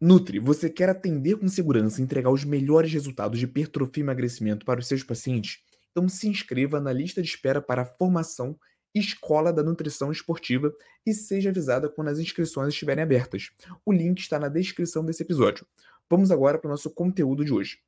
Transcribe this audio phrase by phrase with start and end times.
[0.00, 4.64] Nutri, você quer atender com segurança e entregar os melhores resultados de hipertrofia e emagrecimento
[4.64, 5.58] para os seus pacientes?
[5.90, 8.56] Então se inscreva na lista de espera para a formação
[8.94, 10.72] Escola da Nutrição Esportiva
[11.04, 13.50] e seja avisada quando as inscrições estiverem abertas.
[13.84, 15.66] O link está na descrição desse episódio.
[16.08, 17.80] Vamos agora para o nosso conteúdo de hoje.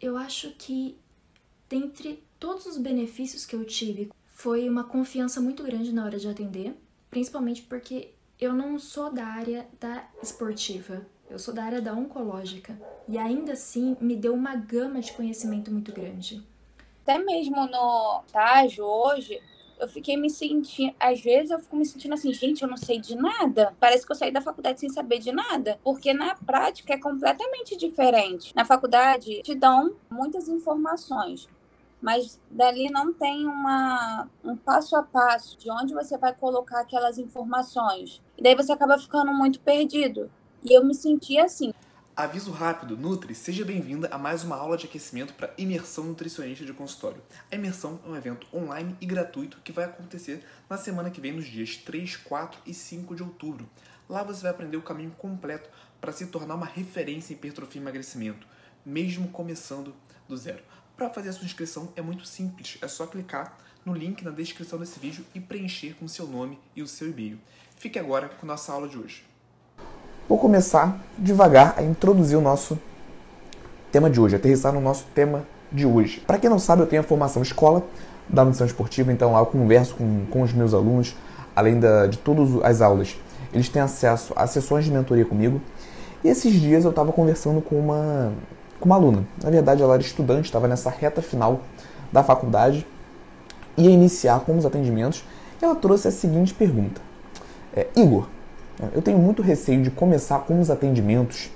[0.00, 0.96] Eu acho que,
[1.68, 6.28] dentre todos os benefícios que eu tive, foi uma confiança muito grande na hora de
[6.28, 6.74] atender,
[7.08, 8.10] principalmente porque
[8.42, 12.76] eu não sou da área da esportiva, eu sou da área da oncológica.
[13.06, 16.44] E ainda assim me deu uma gama de conhecimento muito grande.
[17.02, 19.40] Até mesmo no estágio hoje,
[19.78, 20.94] eu fiquei me sentindo.
[20.98, 23.74] Às vezes eu fico me sentindo assim, gente, eu não sei de nada.
[23.78, 25.78] Parece que eu saí da faculdade sem saber de nada.
[25.84, 28.52] Porque na prática é completamente diferente.
[28.56, 31.48] Na faculdade te dão muitas informações.
[32.00, 37.16] Mas dali não tem uma, um passo a passo de onde você vai colocar aquelas
[37.16, 38.20] informações.
[38.42, 40.28] E daí você acaba ficando muito perdido.
[40.64, 41.72] E eu me senti assim.
[42.16, 46.72] Aviso rápido, Nutri, seja bem-vinda a mais uma aula de aquecimento para imersão nutricionista de
[46.72, 47.22] consultório.
[47.52, 51.30] A imersão é um evento online e gratuito que vai acontecer na semana que vem,
[51.30, 53.70] nos dias 3, 4 e 5 de outubro.
[54.08, 55.70] Lá você vai aprender o caminho completo
[56.00, 58.44] para se tornar uma referência em hipertrofia e emagrecimento,
[58.84, 59.94] mesmo começando
[60.28, 60.64] do zero.
[60.96, 64.78] Para fazer a sua inscrição é muito simples, é só clicar no link na descrição
[64.78, 67.40] desse vídeo e preencher com seu nome e o seu e-mail.
[67.82, 69.24] Fique agora com nossa aula de hoje.
[70.28, 72.78] Vou começar devagar a introduzir o nosso
[73.90, 76.20] tema de hoje, aterrissar no nosso tema de hoje.
[76.20, 77.82] Para quem não sabe, eu tenho a formação escola
[78.28, 81.16] da nutrição esportiva, então eu converso com, com os meus alunos,
[81.56, 83.16] além da, de todas as aulas.
[83.52, 85.60] Eles têm acesso a sessões de mentoria comigo.
[86.22, 88.32] E esses dias eu estava conversando com uma,
[88.78, 89.24] com uma aluna.
[89.42, 91.62] Na verdade, ela era estudante, estava nessa reta final
[92.12, 92.86] da faculdade,
[93.76, 95.24] ia iniciar com os atendimentos.
[95.60, 97.00] E ela trouxe a seguinte pergunta:
[97.74, 98.28] é, Igor,
[98.94, 101.50] eu tenho muito receio de começar com os atendimentos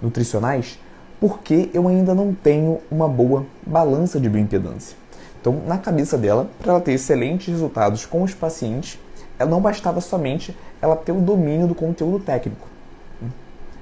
[0.00, 0.78] nutricionais
[1.20, 4.96] porque eu ainda não tenho uma boa balança de bioimpedância.
[5.40, 8.98] Então, na cabeça dela, para ela ter excelentes resultados com os pacientes,
[9.38, 12.66] ela não bastava somente ela ter o domínio do conteúdo técnico.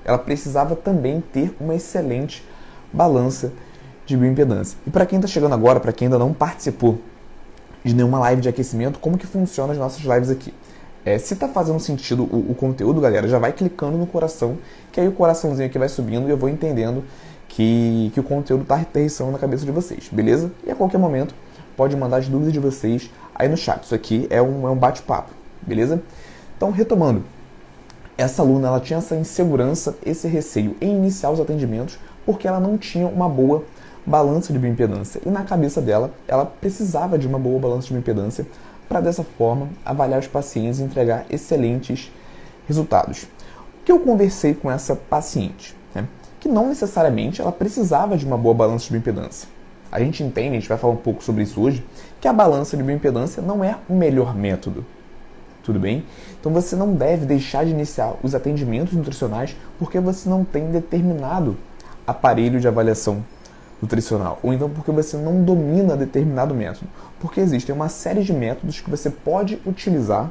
[0.04, 2.46] Ela precisava também ter uma excelente
[2.92, 3.52] balança
[4.06, 4.78] de bioimpedância.
[4.86, 7.00] E para quem está chegando agora, para quem ainda não participou
[7.82, 10.52] de nenhuma live de aquecimento, como que funciona as nossas lives aqui?
[11.04, 14.56] É, se tá fazendo sentido o, o, conteúdo, galera, já vai clicando no coração,
[14.90, 17.04] que aí o coraçãozinho aqui vai subindo e eu vou entendendo
[17.46, 20.50] que, que o conteúdo tá aterrissando na cabeça de vocês, beleza?
[20.66, 21.34] E a qualquer momento
[21.76, 23.82] pode mandar as dúvidas de vocês aí no chat.
[23.82, 26.02] Isso aqui é um, é um bate-papo, beleza?
[26.56, 27.22] Então, retomando,
[28.16, 32.78] essa aluna ela tinha essa insegurança, esse receio em iniciar os atendimentos porque ela não
[32.78, 33.64] tinha uma boa
[34.06, 35.20] balança de bioimpedância.
[35.24, 38.46] E na cabeça dela, ela precisava de uma boa balança de bioimpedância
[38.88, 42.10] para dessa forma avaliar os pacientes e entregar excelentes
[42.66, 43.24] resultados.
[43.80, 45.76] O que eu conversei com essa paciente?
[45.94, 46.06] Né?
[46.40, 49.48] Que não necessariamente ela precisava de uma boa balança de bioimpedância.
[49.90, 51.84] A gente entende, a gente vai falar um pouco sobre isso hoje,
[52.20, 54.84] que a balança de bioimpedância não é o melhor método.
[55.62, 56.04] Tudo bem?
[56.38, 61.56] Então você não deve deixar de iniciar os atendimentos nutricionais porque você não tem determinado
[62.06, 63.24] aparelho de avaliação
[63.84, 66.86] nutricional, ou então porque você não domina determinado método.
[67.20, 70.30] Porque existem uma série de métodos que você pode utilizar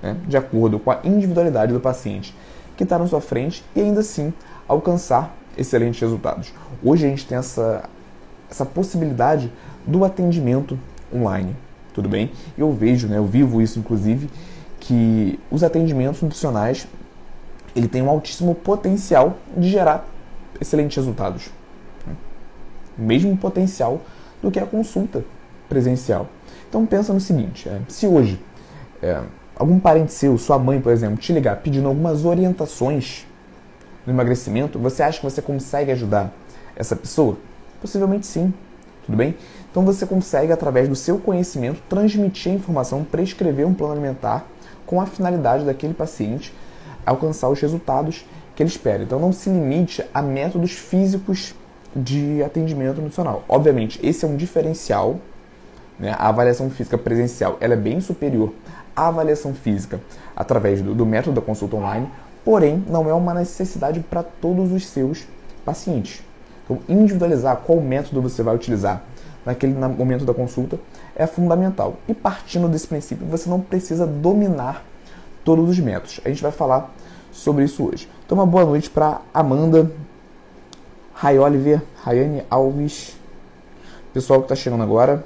[0.00, 2.34] né, de acordo com a individualidade do paciente
[2.76, 4.32] que está na sua frente e ainda assim
[4.66, 6.52] alcançar excelentes resultados.
[6.82, 7.82] Hoje a gente tem essa,
[8.50, 9.52] essa possibilidade
[9.86, 10.78] do atendimento
[11.14, 11.54] online,
[11.92, 12.30] tudo bem?
[12.56, 14.30] Eu vejo, né, eu vivo isso inclusive,
[14.78, 16.86] que os atendimentos nutricionais
[17.74, 20.06] ele tem um altíssimo potencial de gerar
[20.60, 21.50] excelentes resultados
[22.96, 24.00] mesmo potencial
[24.42, 25.24] do que a consulta
[25.68, 26.28] presencial.
[26.68, 28.40] Então pensa no seguinte: é, se hoje
[29.02, 29.20] é,
[29.56, 33.26] algum parente seu, sua mãe, por exemplo, te ligar pedindo algumas orientações
[34.06, 36.32] no emagrecimento, você acha que você consegue ajudar
[36.76, 37.36] essa pessoa?
[37.80, 38.52] Possivelmente sim,
[39.06, 39.34] tudo bem?
[39.70, 44.46] Então você consegue, através do seu conhecimento, transmitir a informação, prescrever um plano alimentar
[44.84, 46.52] com a finalidade daquele paciente
[47.04, 48.24] alcançar os resultados
[48.54, 49.02] que ele espera.
[49.02, 51.54] Então não se limite a métodos físicos
[51.94, 53.44] de atendimento nutricional.
[53.48, 55.18] Obviamente, esse é um diferencial.
[55.98, 56.14] Né?
[56.18, 58.52] A avaliação física presencial ela é bem superior
[58.94, 60.00] à avaliação física
[60.34, 62.08] através do, do método da consulta online,
[62.44, 65.26] porém, não é uma necessidade para todos os seus
[65.64, 66.22] pacientes.
[66.64, 69.02] Então, individualizar qual método você vai utilizar
[69.44, 70.78] naquele momento da consulta
[71.16, 71.96] é fundamental.
[72.08, 74.84] E partindo desse princípio, você não precisa dominar
[75.44, 76.20] todos os métodos.
[76.24, 76.90] A gente vai falar
[77.32, 78.08] sobre isso hoje.
[78.24, 79.90] Então, uma boa noite para Amanda,
[81.14, 83.16] Ray Oliver, Rayane Alves,
[84.12, 85.24] pessoal que está chegando agora.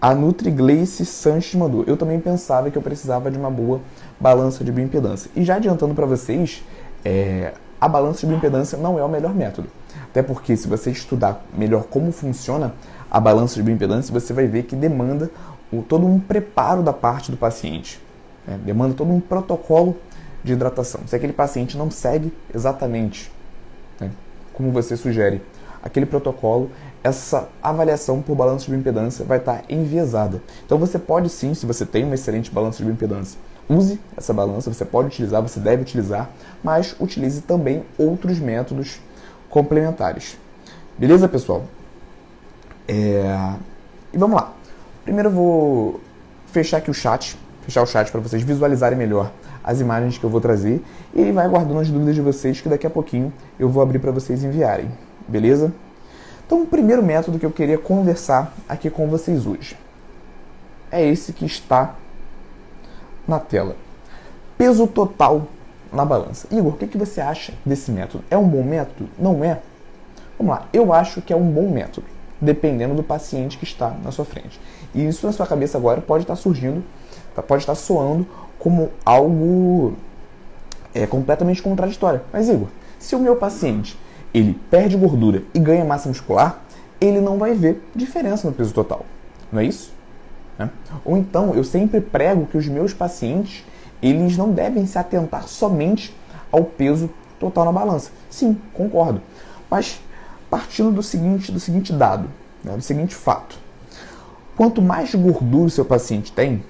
[0.00, 1.84] A NutriGlace Sanches mandou.
[1.86, 3.80] Eu também pensava que eu precisava de uma boa
[4.20, 5.30] balança de bioimpedância.
[5.34, 6.62] E já adiantando para vocês,
[7.04, 9.68] é, a balança de bioimpedância não é o melhor método.
[10.10, 12.74] Até porque se você estudar melhor como funciona
[13.10, 15.30] a balança de bioimpedância, você vai ver que demanda
[15.72, 18.00] o, todo um preparo da parte do paciente.
[18.46, 18.58] Né?
[18.64, 19.96] Demanda todo um protocolo
[20.44, 21.00] de hidratação.
[21.06, 23.32] Se aquele paciente não segue exatamente
[23.98, 24.10] né,
[24.52, 25.42] como você sugere
[25.82, 26.70] aquele protocolo,
[27.02, 30.40] essa avaliação por balanço de bioimpedância vai estar enviesada.
[30.64, 33.38] Então você pode sim, se você tem uma excelente balança de bioimpedância,
[33.68, 36.30] use essa balança, você pode utilizar, você deve utilizar,
[36.62, 39.00] mas utilize também outros métodos
[39.50, 40.38] complementares.
[40.96, 41.64] Beleza, pessoal?
[42.88, 43.54] É...
[44.12, 44.52] E vamos lá.
[45.04, 46.00] Primeiro eu vou
[46.46, 49.30] fechar aqui o chat, fechar o chat para vocês visualizarem melhor
[49.64, 50.84] as imagens que eu vou trazer
[51.14, 54.10] e vai guardando as dúvidas de vocês que daqui a pouquinho eu vou abrir para
[54.10, 54.90] vocês enviarem.
[55.26, 55.72] Beleza?
[56.46, 59.76] Então, o primeiro método que eu queria conversar aqui com vocês hoje
[60.92, 61.94] é esse que está
[63.26, 63.76] na tela.
[64.58, 65.48] Peso total
[65.90, 66.46] na balança.
[66.50, 68.22] Igor, o que, que você acha desse método?
[68.30, 69.08] É um bom método?
[69.18, 69.60] Não é?
[70.38, 72.06] Vamos lá, eu acho que é um bom método,
[72.40, 74.60] dependendo do paciente que está na sua frente.
[74.94, 76.84] E isso na sua cabeça agora pode estar surgindo,
[77.34, 78.26] tá, pode estar soando
[78.58, 79.94] como algo
[80.94, 82.20] é, completamente contraditório.
[82.32, 82.68] Mas Igor,
[82.98, 83.98] se o meu paciente
[84.32, 86.60] ele perde gordura e ganha massa muscular,
[87.00, 89.04] ele não vai ver diferença no peso total.
[89.52, 89.92] Não é isso?
[90.58, 90.68] É.
[91.04, 93.64] Ou então, eu sempre prego que os meus pacientes
[94.02, 96.14] eles não devem se atentar somente
[96.52, 98.10] ao peso total na balança.
[98.28, 99.20] Sim, concordo.
[99.70, 100.00] Mas
[100.50, 102.28] partindo do seguinte, do seguinte dado,
[102.62, 103.58] né, do seguinte fato.
[104.56, 106.62] Quanto mais gordura o seu paciente tem,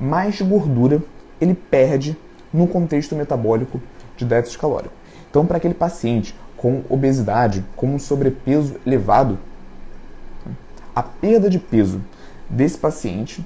[0.00, 1.02] mais gordura
[1.40, 2.16] ele perde
[2.52, 3.80] no contexto metabólico
[4.16, 4.94] de déficit calórico.
[5.30, 9.38] Então, para aquele paciente com obesidade, com um sobrepeso elevado,
[10.94, 12.00] a perda de peso
[12.48, 13.44] desse paciente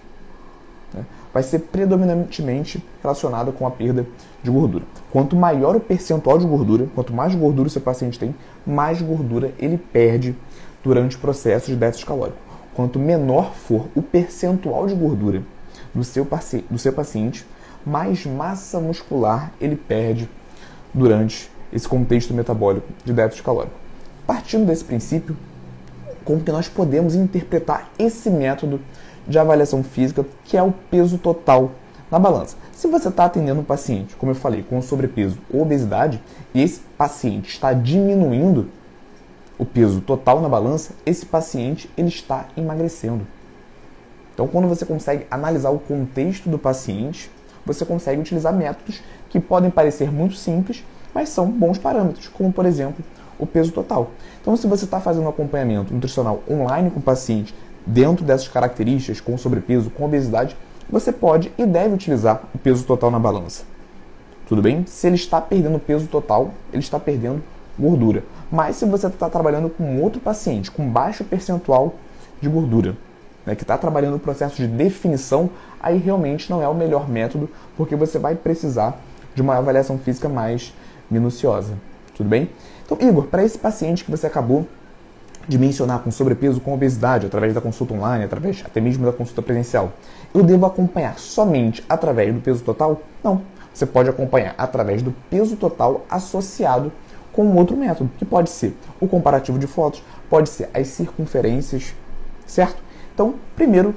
[0.92, 4.04] né, vai ser predominantemente relacionada com a perda
[4.42, 4.84] de gordura.
[5.10, 8.34] Quanto maior o percentual de gordura, quanto mais gordura o seu paciente tem,
[8.66, 10.34] mais gordura ele perde
[10.82, 12.38] durante o processo de déficit calórico.
[12.74, 15.42] Quanto menor for o percentual de gordura
[15.96, 16.28] do seu,
[16.70, 17.46] do seu paciente,
[17.84, 20.28] mais massa muscular ele perde
[20.92, 23.74] durante esse contexto metabólico de déficit calórico.
[24.26, 25.36] Partindo desse princípio,
[26.24, 28.80] como que nós podemos interpretar esse método
[29.26, 31.72] de avaliação física, que é o peso total
[32.10, 32.56] na balança.
[32.72, 36.22] Se você está atendendo um paciente, como eu falei, com sobrepeso ou obesidade,
[36.54, 38.68] e esse paciente está diminuindo
[39.58, 43.26] o peso total na balança, esse paciente ele está emagrecendo.
[44.36, 47.30] Então, quando você consegue analisar o contexto do paciente,
[47.64, 50.84] você consegue utilizar métodos que podem parecer muito simples,
[51.14, 53.02] mas são bons parâmetros, como por exemplo
[53.38, 54.10] o peso total.
[54.42, 57.54] Então, se você está fazendo um acompanhamento nutricional online com o paciente
[57.86, 60.54] dentro dessas características, com sobrepeso, com obesidade,
[60.90, 63.64] você pode e deve utilizar o peso total na balança.
[64.46, 64.84] Tudo bem?
[64.86, 67.42] Se ele está perdendo peso total, ele está perdendo
[67.78, 68.22] gordura.
[68.52, 71.94] Mas se você está trabalhando com outro paciente com baixo percentual
[72.38, 72.94] de gordura,
[73.46, 75.48] né, que está trabalhando no processo de definição,
[75.80, 79.00] aí realmente não é o melhor método, porque você vai precisar
[79.34, 80.74] de uma avaliação física mais
[81.08, 81.74] minuciosa.
[82.14, 82.50] Tudo bem?
[82.84, 84.66] Então, Igor, para esse paciente que você acabou
[85.48, 89.42] de mencionar com sobrepeso, com obesidade, através da consulta online, através até mesmo da consulta
[89.42, 89.92] presencial,
[90.34, 93.00] eu devo acompanhar somente através do peso total?
[93.22, 93.42] Não.
[93.72, 96.90] Você pode acompanhar através do peso total associado
[97.32, 101.94] com outro método, que pode ser o comparativo de fotos, pode ser as circunferências,
[102.46, 102.85] certo?
[103.16, 103.94] Então, primeiro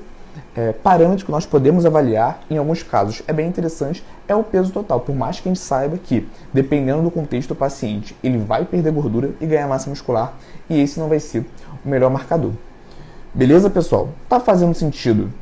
[0.56, 4.72] é, parâmetro que nós podemos avaliar, em alguns casos é bem interessante, é o peso
[4.72, 5.02] total.
[5.02, 8.94] Por mais que a gente saiba que, dependendo do contexto do paciente, ele vai perder
[8.94, 10.36] gordura e ganhar massa muscular,
[10.70, 11.46] e esse não vai ser
[11.86, 12.54] o melhor marcador.
[13.34, 14.08] Beleza, pessoal?
[14.30, 15.34] Tá fazendo sentido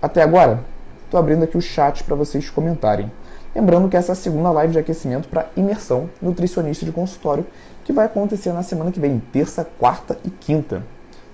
[0.00, 0.62] até agora?
[1.04, 3.10] Estou abrindo aqui o chat para vocês comentarem.
[3.52, 7.44] Lembrando que essa é a segunda live de aquecimento para imersão nutricionista de consultório,
[7.84, 10.84] que vai acontecer na semana que vem, terça, quarta e quinta.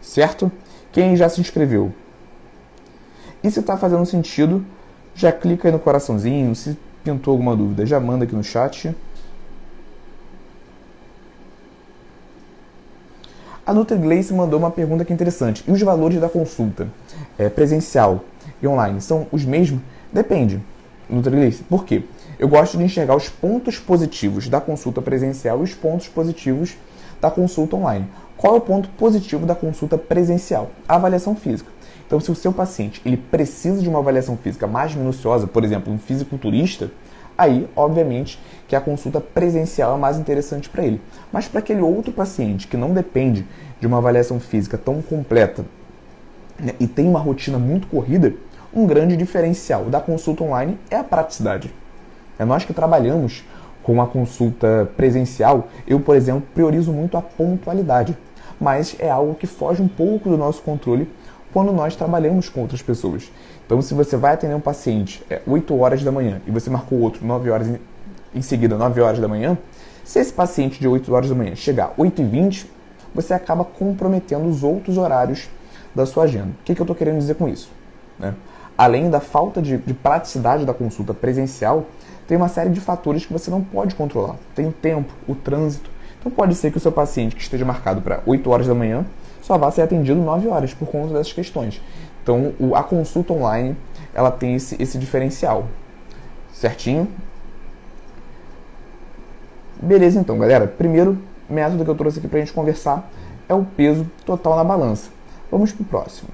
[0.01, 0.51] Certo?
[0.97, 1.93] Quem já se inscreveu,
[3.45, 4.65] e se está fazendo sentido,
[5.15, 6.55] já clica aí no coraçãozinho.
[6.55, 6.75] Se
[7.05, 8.97] pintou alguma dúvida, já manda aqui no chat.
[13.67, 15.63] A NutriGlace mandou uma pergunta que é interessante.
[15.69, 16.89] E os valores da consulta
[17.37, 18.25] é, presencial
[18.63, 19.83] e online são os mesmos?
[20.11, 20.63] Depende,
[21.11, 21.63] NutriGlace.
[21.65, 22.05] Por quê?
[22.39, 26.75] Eu gosto de enxergar os pontos positivos da consulta presencial e os pontos positivos
[27.21, 28.09] da consulta online.
[28.37, 30.71] Qual é o ponto positivo da consulta presencial?
[30.87, 31.71] A avaliação física.
[32.07, 35.93] Então, se o seu paciente ele precisa de uma avaliação física mais minuciosa, por exemplo,
[35.93, 36.91] um fisiculturista,
[37.37, 38.39] aí, obviamente,
[38.69, 41.01] que a consulta presencial é mais interessante para ele.
[41.33, 43.47] Mas para aquele outro paciente que não depende
[43.81, 45.65] de uma avaliação física tão completa
[46.59, 48.35] né, e tem uma rotina muito corrida,
[48.73, 51.73] um grande diferencial da consulta online é a praticidade.
[52.39, 53.45] É nós que trabalhamos
[53.83, 58.17] com a consulta presencial, eu, por exemplo, priorizo muito a pontualidade,
[58.61, 61.09] mas é algo que foge um pouco do nosso controle
[61.53, 63.31] quando nós trabalhamos com outras pessoas.
[63.65, 67.01] Então, se você vai atender um paciente é, 8 horas da manhã e você marcou
[67.01, 67.79] outro 9 horas em,
[68.35, 69.57] em seguida, 9 horas da manhã,
[70.05, 72.71] se esse paciente de 8 horas da manhã chegar 8 e 20,
[73.15, 75.49] você acaba comprometendo os outros horários
[75.95, 76.49] da sua agenda.
[76.49, 77.71] O que, que eu estou querendo dizer com isso?
[78.19, 78.35] Né?
[78.77, 81.87] Além da falta de, de praticidade da consulta presencial,
[82.29, 84.37] tem uma série de fatores que você não pode controlar.
[84.55, 85.91] Tem o tempo, o trânsito.
[86.27, 89.07] Então pode ser que o seu paciente que esteja marcado para 8 horas da manhã
[89.41, 91.81] só vá ser atendido 9 horas por conta dessas questões.
[92.21, 93.77] Então a consulta online
[94.13, 95.69] ela tem esse, esse diferencial.
[96.53, 97.07] Certinho?
[99.81, 100.67] Beleza então, galera.
[100.67, 101.17] Primeiro
[101.49, 103.09] método que eu trouxe aqui para a gente conversar
[103.49, 105.11] é o peso total na balança.
[105.49, 106.29] Vamos para o próximo.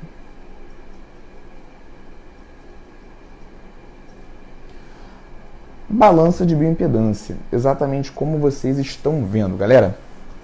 [5.95, 9.95] Balança de bioimpedância, exatamente como vocês estão vendo, galera.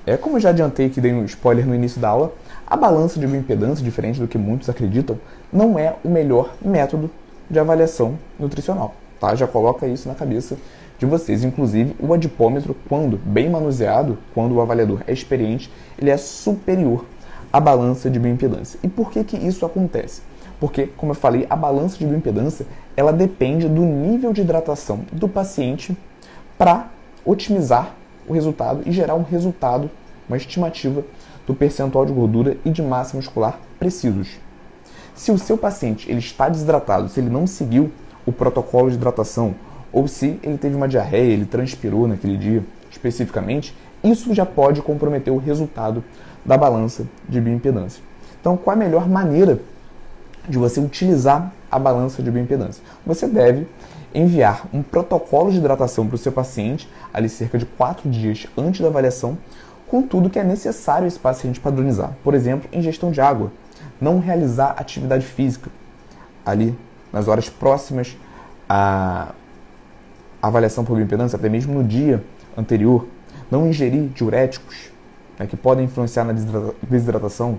[0.04, 2.34] É como eu já adiantei que dei um spoiler no início da aula,
[2.66, 5.18] a balança de bioimpedância, diferente do que muitos acreditam,
[5.50, 7.10] não é o melhor método
[7.48, 9.34] de avaliação nutricional, tá?
[9.34, 10.54] Já coloca isso na cabeça
[10.98, 11.42] de vocês.
[11.42, 17.06] Inclusive, o adipômetro, quando bem manuseado, quando o avaliador é experiente, ele é superior
[17.50, 18.78] à balança de bioimpedância.
[18.82, 20.20] E por que que isso acontece?
[20.60, 25.28] Porque, como eu falei, a balança de bioimpedância ela depende do nível de hidratação do
[25.28, 25.96] paciente
[26.56, 26.88] para
[27.24, 27.94] otimizar
[28.26, 29.90] o resultado e gerar um resultado,
[30.28, 31.04] uma estimativa
[31.46, 34.38] do percentual de gordura e de massa muscular precisos.
[35.14, 37.90] Se o seu paciente ele está desidratado, se ele não seguiu
[38.26, 39.54] o protocolo de hidratação,
[39.92, 45.32] ou se ele teve uma diarreia, ele transpirou naquele dia especificamente, isso já pode comprometer
[45.32, 46.04] o resultado
[46.44, 48.02] da balança de bioimpedância.
[48.40, 49.60] Então, qual a melhor maneira
[50.48, 52.82] de você utilizar a balança de bioimpedância.
[53.04, 53.66] Você deve
[54.14, 58.80] enviar um protocolo de hidratação para o seu paciente, ali cerca de 4 dias antes
[58.80, 59.36] da avaliação,
[59.86, 62.12] com tudo que é necessário esse paciente padronizar.
[62.24, 63.52] Por exemplo, ingestão de água,
[64.00, 65.70] não realizar atividade física
[66.44, 66.76] ali
[67.12, 68.16] nas horas próximas
[68.68, 69.32] à
[70.42, 72.22] avaliação por bioimpedância, até mesmo no dia
[72.56, 73.06] anterior,
[73.50, 74.90] não ingerir diuréticos
[75.38, 76.34] né, que podem influenciar na
[76.82, 77.58] desidratação,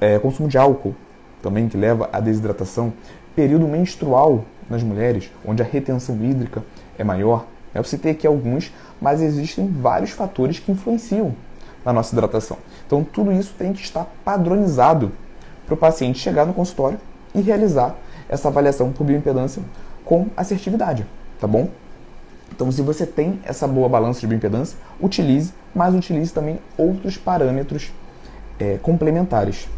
[0.00, 0.94] é, consumo de álcool
[1.42, 2.92] também que leva à desidratação,
[3.34, 6.62] período menstrual nas mulheres, onde a retenção hídrica
[6.98, 7.46] é maior.
[7.74, 11.34] Eu citei aqui alguns, mas existem vários fatores que influenciam
[11.84, 12.58] na nossa hidratação.
[12.86, 15.12] Então, tudo isso tem que estar padronizado
[15.64, 16.98] para o paciente chegar no consultório
[17.34, 17.94] e realizar
[18.28, 19.62] essa avaliação por bioimpedância
[20.04, 21.06] com assertividade,
[21.40, 21.68] tá bom?
[22.50, 27.92] Então, se você tem essa boa balança de bioimpedância, utilize, mas utilize também outros parâmetros
[28.58, 29.68] é, complementares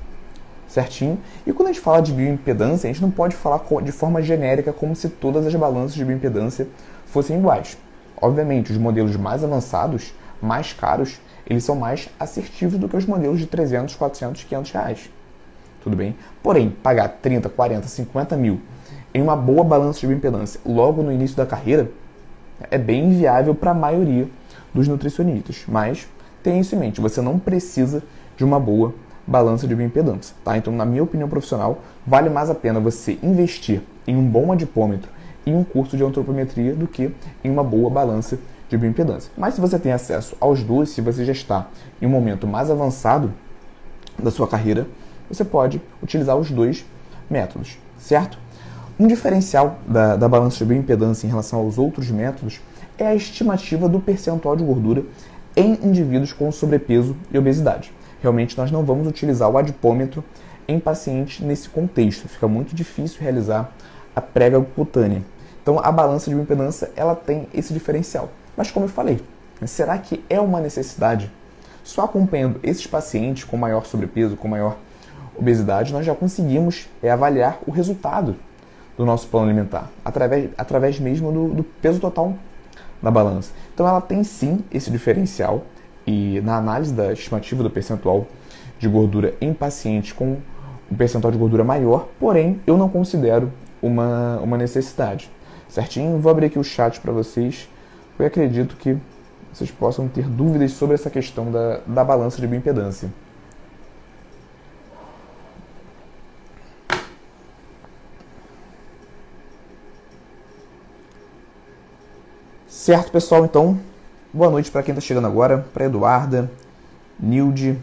[0.70, 1.18] certinho.
[1.46, 4.72] E quando a gente fala de bioimpedância, a gente não pode falar de forma genérica
[4.72, 6.68] como se todas as balanças de bioimpedância
[7.06, 7.76] fossem iguais.
[8.20, 13.40] Obviamente, os modelos mais avançados, mais caros, eles são mais assertivos do que os modelos
[13.40, 15.10] de 300, 400, 500 reais.
[15.82, 16.14] Tudo bem?
[16.42, 18.60] Porém, pagar 30, 40, 50 mil
[19.12, 21.90] em uma boa balança de bioimpedância logo no início da carreira
[22.70, 24.28] é bem inviável para a maioria
[24.72, 25.64] dos nutricionistas.
[25.66, 26.06] Mas
[26.42, 28.02] tenha isso em mente, você não precisa
[28.36, 28.94] de uma boa
[29.30, 30.34] balança de bioimpedância.
[30.44, 30.58] Tá?
[30.58, 35.08] Então, na minha opinião profissional, vale mais a pena você investir em um bom adipômetro
[35.46, 37.12] e um curso de antropometria do que
[37.44, 39.30] em uma boa balança de bioimpedância.
[39.38, 41.68] Mas se você tem acesso aos dois, se você já está
[42.02, 43.32] em um momento mais avançado
[44.18, 44.88] da sua carreira,
[45.28, 46.84] você pode utilizar os dois
[47.30, 48.36] métodos, certo?
[48.98, 52.60] Um diferencial da, da balança de bioimpedância em relação aos outros métodos
[52.98, 55.04] é a estimativa do percentual de gordura
[55.56, 60.24] em indivíduos com sobrepeso e obesidade realmente nós não vamos utilizar o adipômetro
[60.66, 62.28] em pacientes nesse contexto.
[62.28, 63.72] Fica muito difícil realizar
[64.14, 65.22] a prega cutânea.
[65.62, 68.30] Então a balança de bioimpedância ela tem esse diferencial.
[68.56, 69.20] Mas como eu falei,
[69.66, 71.30] será que é uma necessidade?
[71.82, 74.76] Só acompanhando esses pacientes com maior sobrepeso, com maior
[75.36, 78.36] obesidade, nós já conseguimos é, avaliar o resultado
[78.96, 82.34] do nosso plano alimentar, através, através mesmo do, do peso total
[83.02, 83.50] da balança.
[83.72, 85.64] Então ela tem sim esse diferencial,
[86.10, 88.26] e na análise da estimativa do percentual
[88.80, 90.38] de gordura em pacientes com
[90.90, 95.30] um percentual de gordura maior, porém eu não considero uma, uma necessidade.
[95.68, 96.18] Certinho?
[96.18, 97.68] Vou abrir aqui o chat para vocês,
[98.18, 98.96] eu acredito que
[99.52, 103.08] vocês possam ter dúvidas sobre essa questão da, da balança de bioimpedância.
[112.66, 113.44] Certo, pessoal?
[113.44, 113.78] Então,
[114.32, 116.48] Boa noite para quem está chegando agora, para Eduarda,
[117.18, 117.76] Nilde,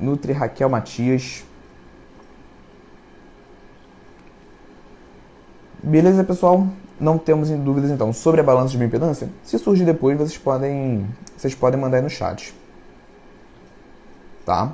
[0.00, 1.44] Nutri Raquel Matias.
[5.82, 6.66] Beleza, pessoal?
[6.98, 9.28] Não temos dúvidas então sobre a balança de bioimpedância?
[9.44, 11.06] Se surgir depois, vocês podem,
[11.36, 12.54] vocês podem mandar aí no chat.
[14.46, 14.72] Tá?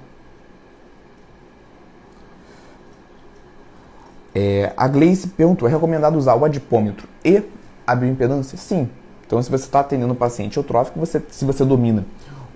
[4.33, 7.43] É, a Gleice perguntou: é recomendado usar o adipômetro e
[7.85, 8.57] a bioimpedância?
[8.57, 8.89] Sim.
[9.29, 12.07] Então, se você está atendendo um paciente eutrófico, você, se você domina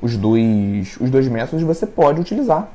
[0.00, 2.66] os dois, os dois métodos, você pode utilizar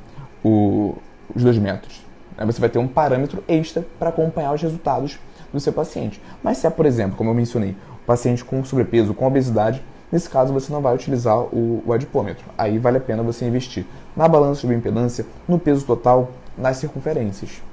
[0.45, 0.95] o,
[1.35, 2.05] os dois métodos.
[2.37, 5.17] Aí você vai ter um parâmetro extra para acompanhar os resultados
[5.51, 6.21] do seu paciente.
[6.43, 7.75] Mas se é, por exemplo, como eu mencionei,
[8.05, 12.45] paciente com sobrepeso, com obesidade, nesse caso você não vai utilizar o, o adipômetro.
[12.55, 13.83] Aí vale a pena você investir
[14.15, 17.63] na balança de bioimpedância, no peso total, nas circunferências.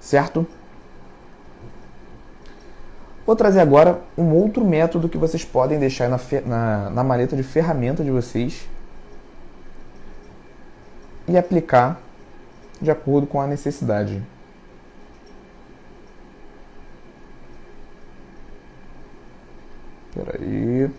[0.00, 0.44] Certo?
[3.26, 7.42] Vou trazer agora um outro método que vocês podem deixar na, na, na maleta de
[7.42, 8.68] ferramenta de vocês
[11.26, 12.00] e aplicar
[12.80, 14.22] de acordo com a necessidade.
[20.10, 20.90] Espera aí.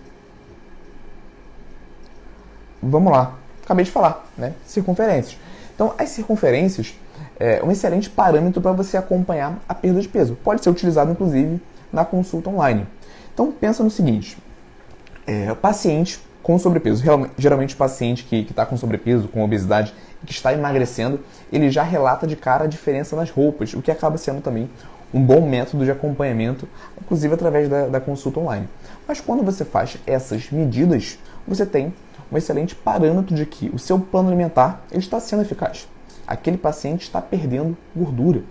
[2.82, 3.36] Vamos lá.
[3.64, 4.54] Acabei de falar, né?
[4.66, 5.40] Circunferências.
[5.74, 6.96] Então, as circunferências
[7.40, 10.36] é um excelente parâmetro para você acompanhar a perda de peso.
[10.44, 11.62] Pode ser utilizado, inclusive,
[11.92, 12.88] na consulta online.
[13.34, 14.38] Então, pensa no seguinte.
[15.28, 17.04] É, paciente com sobrepeso,
[17.38, 19.92] geralmente paciente que está com sobrepeso, com obesidade,
[20.26, 21.20] que está emagrecendo,
[21.52, 24.70] ele já relata de cara a diferença nas roupas, o que acaba sendo também
[25.14, 26.68] um bom método de acompanhamento,
[27.02, 28.68] inclusive através da, da consulta online.
[29.08, 31.94] Mas quando você faz essas medidas, você tem
[32.32, 35.88] um excelente parâmetro de que o seu plano alimentar está sendo eficaz.
[36.28, 38.44] Aquele paciente está perdendo gordura.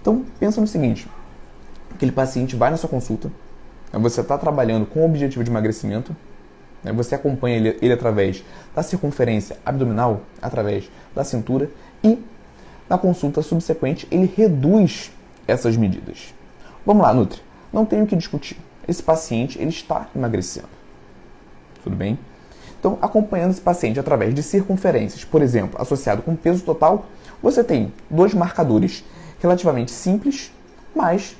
[0.00, 1.08] Então pensa no seguinte:
[1.98, 3.28] aquele paciente vai na sua consulta,
[3.92, 6.14] você está trabalhando com o objetivo de emagrecimento,
[6.82, 6.92] né?
[6.92, 11.68] Você acompanha ele, ele através da circunferência abdominal, através da cintura
[12.04, 12.22] e
[12.88, 15.10] na consulta subsequente ele reduz
[15.46, 16.32] essas medidas.
[16.86, 17.42] Vamos lá, Nutri.
[17.72, 18.56] Não tenho que discutir.
[18.86, 20.68] Esse paciente ele está emagrecendo.
[21.82, 22.16] Tudo bem?
[22.78, 27.06] Então, acompanhando esse paciente através de circunferências, por exemplo, associado com peso total,
[27.42, 29.04] você tem dois marcadores
[29.40, 30.52] relativamente simples,
[30.94, 31.36] mas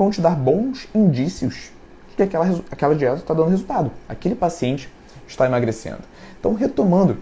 [0.00, 1.70] vão te dar bons indícios
[2.16, 3.90] que aquela, aquela dieta está dando resultado.
[4.08, 4.88] Aquele paciente
[5.28, 5.98] está emagrecendo.
[6.38, 7.18] Então, retomando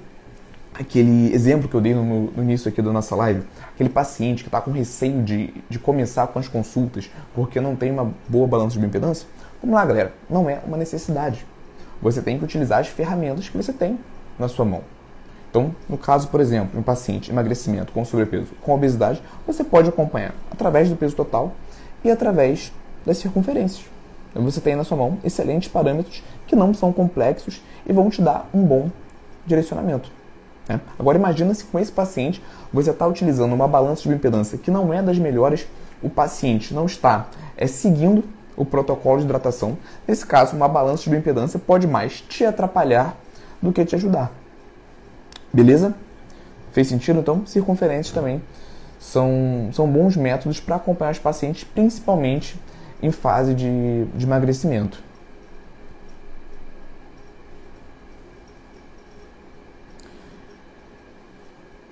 [0.72, 3.42] aquele exemplo que eu dei no, no início aqui da nossa live,
[3.74, 7.90] aquele paciente que está com receio de, de começar com as consultas porque não tem
[7.90, 9.26] uma boa balança de bioimpedância,
[9.60, 11.44] vamos lá, galera, não é uma necessidade.
[12.00, 13.98] Você tem que utilizar as ferramentas que você tem
[14.38, 14.82] na sua mão.
[15.50, 20.32] Então, no caso, por exemplo, um paciente emagrecimento com sobrepeso, com obesidade, você pode acompanhar
[20.52, 21.52] através do peso total
[22.04, 22.72] e através
[23.04, 23.86] das circunferências.
[24.34, 28.48] Você tem na sua mão excelentes parâmetros que não são complexos e vão te dar
[28.54, 28.90] um bom
[29.46, 30.10] direcionamento.
[30.68, 30.80] Né?
[30.98, 34.92] Agora imagina se com esse paciente você está utilizando uma balança de bioimpedância que não
[34.92, 35.66] é das melhores,
[36.02, 38.22] o paciente não está é, seguindo
[38.56, 39.78] o protocolo de hidratação.
[40.06, 43.16] Nesse caso, uma balança de bioimpedância pode mais te atrapalhar
[43.62, 44.30] do que te ajudar.
[45.52, 45.94] Beleza?
[46.72, 47.20] Fez sentido?
[47.20, 48.42] Então, circunferências também
[48.98, 52.58] são, são bons métodos para acompanhar os pacientes, principalmente
[53.02, 55.02] em fase de, de emagrecimento.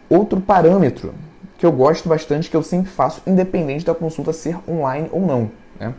[0.09, 1.15] Outro parâmetro
[1.59, 5.51] que eu gosto bastante, que eu sempre faço, independente da consulta ser online ou não,
[5.81, 5.95] né?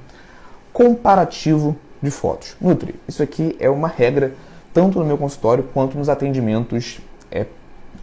[0.71, 2.55] comparativo de fotos.
[2.61, 4.33] Nutri, isso aqui é uma regra
[4.73, 7.47] tanto no meu consultório quanto nos atendimentos é,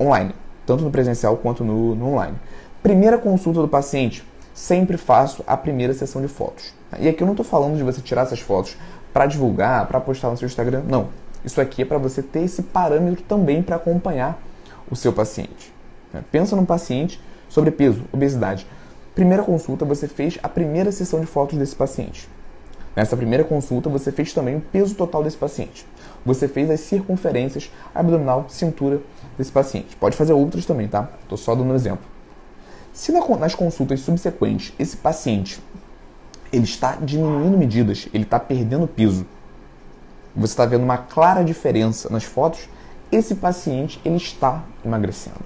[0.00, 0.34] online,
[0.66, 2.36] tanto no presencial quanto no, no online.
[2.84, 6.74] Primeira consulta do paciente, sempre faço a primeira sessão de fotos.
[7.00, 8.76] E aqui eu não estou falando de você tirar essas fotos
[9.10, 10.82] para divulgar, para postar no seu Instagram.
[10.86, 11.08] Não.
[11.42, 14.38] Isso aqui é para você ter esse parâmetro também para acompanhar
[14.90, 15.72] o seu paciente.
[16.12, 16.22] Né?
[16.30, 17.18] Pensa num paciente
[17.48, 18.66] sobrepeso, obesidade.
[19.14, 22.28] Primeira consulta, você fez a primeira sessão de fotos desse paciente.
[22.94, 25.86] Nessa primeira consulta, você fez também o peso total desse paciente.
[26.22, 29.00] Você fez as circunferências abdominal, cintura
[29.38, 29.96] desse paciente.
[29.96, 31.08] Pode fazer outras também, tá?
[31.22, 32.12] Estou só dando um exemplo.
[32.94, 35.60] Se nas consultas subsequentes esse paciente
[36.52, 39.26] ele está diminuindo medidas, ele está perdendo peso.
[40.36, 42.68] Você está vendo uma clara diferença nas fotos.
[43.10, 45.40] Esse paciente ele está emagrecendo,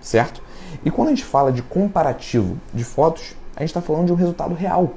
[0.00, 0.40] certo?
[0.84, 4.16] E quando a gente fala de comparativo de fotos, a gente está falando de um
[4.16, 4.94] resultado real.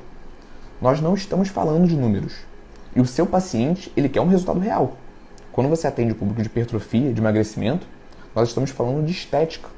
[0.79, 2.35] Nós não estamos falando de números.
[2.95, 4.97] E o seu paciente ele quer um resultado real.
[5.51, 7.87] Quando você atende o público de hipertrofia, de emagrecimento,
[8.35, 9.74] nós estamos falando de estética.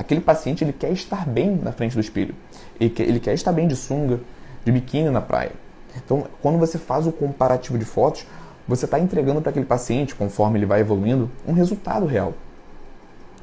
[0.00, 2.34] Aquele paciente ele quer estar bem na frente do espelho.
[2.80, 4.18] Ele quer, ele quer estar bem de sunga,
[4.64, 5.52] de biquíni na praia.
[5.94, 8.26] Então, quando você faz o comparativo de fotos,
[8.66, 12.32] você está entregando para aquele paciente, conforme ele vai evoluindo, um resultado real.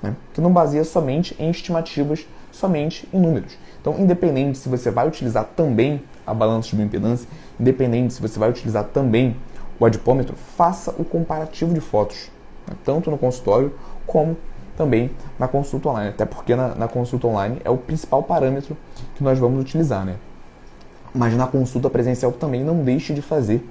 [0.02, 0.15] Né?
[0.34, 3.56] Que não baseia somente em estimativas, somente em números.
[3.80, 8.50] Então, independente se você vai utilizar também a balança de bioimpedância, independente se você vai
[8.50, 9.36] utilizar também
[9.80, 12.32] o adipômetro, faça o comparativo de fotos,
[12.67, 12.76] né?
[12.84, 13.76] tanto no consultório
[14.08, 14.36] como
[14.78, 15.10] também
[15.40, 18.78] na consulta online, até porque na, na, consulta online é o principal parâmetro
[19.16, 20.16] que nós vamos utilizar, né?
[21.13, 23.68] Mas na consulta presencial também não deixe de fazer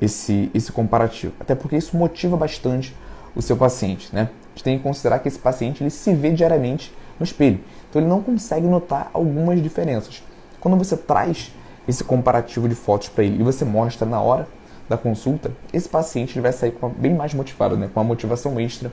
[0.00, 2.94] esse, esse comparativo, até porque isso motiva bastante
[3.36, 4.28] o seu paciente, né?
[4.32, 8.02] A gente tem que considerar que esse paciente ele se vê diariamente no espelho, então
[8.02, 10.24] ele não consegue notar algumas diferenças.
[10.60, 11.52] Quando você traz
[11.86, 14.48] esse comparativo de fotos para ele e você mostra na hora
[14.88, 17.88] da consulta, esse paciente ele vai sair bem mais motivado, né?
[17.92, 18.92] com uma motivação extra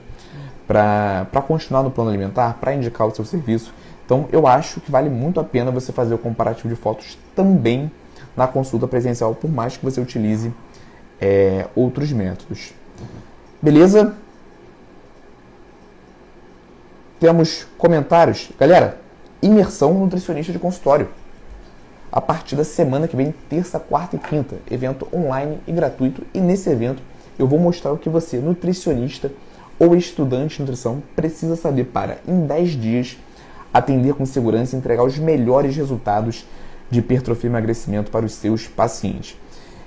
[0.70, 3.74] para continuar no plano alimentar, para indicar o seu serviço.
[4.06, 7.92] Então eu acho que vale muito a pena você fazer o comparativo de fotos também
[8.38, 10.54] na consulta presencial, por mais que você utilize
[11.20, 12.72] é, outros métodos.
[13.60, 14.14] Beleza?
[17.20, 18.52] Temos comentários.
[18.58, 19.00] Galera,
[19.42, 21.10] imersão nutricionista de consultório
[22.12, 24.58] a partir da semana que vem, terça, quarta e quinta.
[24.70, 26.22] Evento online e gratuito.
[26.32, 27.02] E nesse evento
[27.40, 29.32] eu vou mostrar o que você, nutricionista
[29.80, 33.18] ou estudante de nutrição, precisa saber para, em 10 dias,
[33.74, 36.46] atender com segurança e entregar os melhores resultados
[36.90, 39.38] de hipertrofia e emagrecimento para os seus pacientes.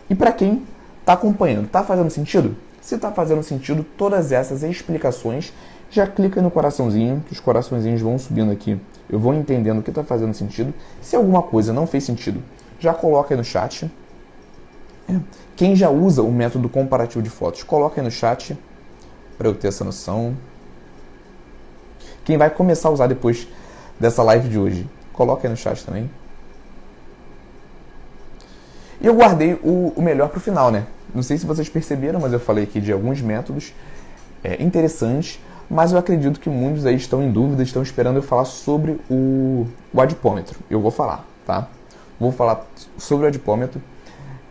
[0.08, 0.62] E para quem
[1.00, 2.56] está acompanhando, está fazendo sentido?
[2.80, 5.52] Se está fazendo sentido, todas essas explicações,
[5.90, 8.80] já clica no coraçãozinho, que os coraçõezinhos vão subindo aqui
[9.12, 10.72] eu vou entendendo o que está fazendo sentido.
[11.02, 12.42] Se alguma coisa não fez sentido,
[12.80, 13.90] já coloca aí no chat.
[15.06, 15.16] É.
[15.54, 18.58] Quem já usa o método comparativo de fotos, coloca aí no chat
[19.42, 20.36] para eu ter essa noção.
[22.24, 23.48] Quem vai começar a usar depois
[23.98, 26.08] dessa live de hoje, coloca aí no chat também.
[29.00, 30.86] E eu guardei o, o melhor para o final, né?
[31.12, 33.74] Não sei se vocês perceberam, mas eu falei aqui de alguns métodos
[34.44, 38.44] é, interessantes mas eu acredito que muitos aí estão em dúvida, estão esperando eu falar
[38.44, 40.60] sobre o, o adipômetro.
[40.68, 41.66] Eu vou falar, tá?
[42.20, 42.66] Vou falar
[42.98, 43.80] sobre o adipômetro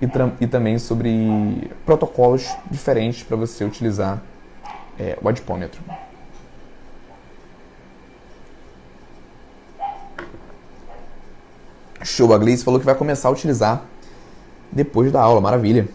[0.02, 0.08] e,
[0.44, 4.20] e também sobre protocolos diferentes para você utilizar
[5.00, 5.82] é, o adipômetro.
[12.04, 13.84] Show, a Gleice falou que vai começar a utilizar
[14.72, 15.88] depois da aula, maravilha.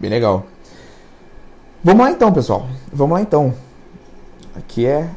[0.00, 0.46] Bem legal.
[1.84, 2.66] Vamos lá então, pessoal.
[2.92, 3.54] Vamos lá então.
[4.54, 5.08] Aqui é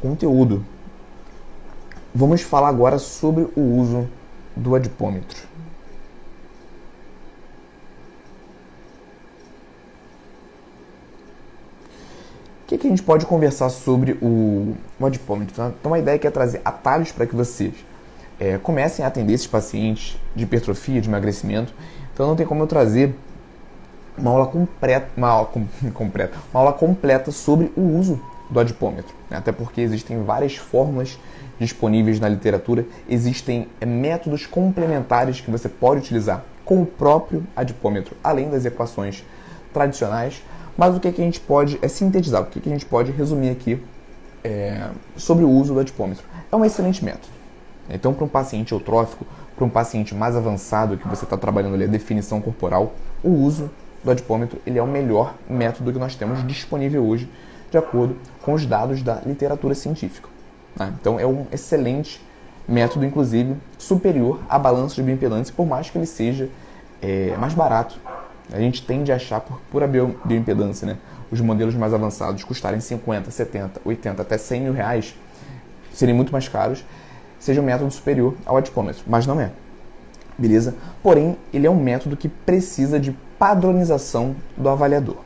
[0.00, 0.64] conteúdo.
[2.14, 4.08] Vamos falar agora sobre o uso
[4.54, 5.45] do adipômetro.
[12.66, 15.54] O que, que, a gente pode conversar sobre o, adipômetro?
[15.80, 17.72] Então, a ideia é, é trazer atalhos para que vocês
[18.40, 21.72] é, comecem a atender esses pacientes de hipertrofia, de emagrecimento.
[22.12, 23.14] Então, não tem como eu trazer
[24.18, 29.14] uma aula completa, uma aula, com, completa, uma aula completa sobre o uso do adipômetro.
[29.30, 29.36] Né?
[29.36, 31.20] Até porque existem várias fórmulas
[31.60, 38.16] disponíveis na literatura, existem é, métodos complementares que você pode utilizar com o próprio adipômetro,
[38.24, 39.24] além das equações
[39.72, 40.42] tradicionais.
[40.76, 43.10] Mas o que, que a gente pode é sintetizar, o que, que a gente pode
[43.10, 43.82] resumir aqui
[44.44, 46.24] é, sobre o uso do adipômetro?
[46.50, 47.34] É um excelente método.
[47.88, 51.84] Então, para um paciente eutrófico, para um paciente mais avançado que você está trabalhando ali
[51.84, 53.70] a definição corporal, o uso
[54.04, 57.28] do adipômetro ele é o melhor método que nós temos disponível hoje
[57.70, 60.28] de acordo com os dados da literatura científica.
[60.78, 60.92] Né?
[61.00, 62.20] Então é um excelente
[62.68, 66.48] método, inclusive, superior à balança de bioimpedância, por mais que ele seja
[67.00, 67.98] é, mais barato.
[68.52, 70.96] A gente tende a achar, por pura bio, bioimpedância, né?
[71.30, 75.14] os modelos mais avançados custarem 50, 70, 80, até 100 mil reais,
[75.92, 76.84] serem muito mais caros,
[77.40, 79.50] seja um método superior ao adipômetro, mas não é.
[80.38, 80.74] Beleza?
[81.02, 85.16] Porém, ele é um método que precisa de padronização do avaliador.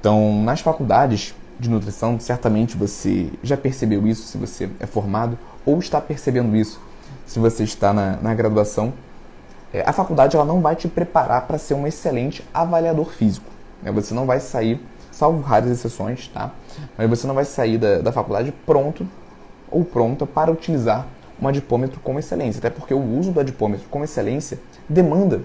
[0.00, 5.78] Então, nas faculdades, de nutrição, certamente você já percebeu isso se você é formado ou
[5.78, 6.80] está percebendo isso
[7.26, 8.92] se você está na, na graduação.
[9.72, 13.46] É, a faculdade ela não vai te preparar para ser um excelente avaliador físico.
[13.82, 13.92] Né?
[13.92, 14.80] Você não vai sair,
[15.10, 16.50] salvo raras exceções, tá?
[16.96, 19.06] Mas você não vai sair da, da faculdade pronto
[19.70, 21.06] ou pronta para utilizar
[21.40, 22.58] um adipômetro com excelência.
[22.58, 25.42] Até porque o uso do adipômetro com excelência demanda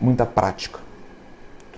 [0.00, 0.84] muita prática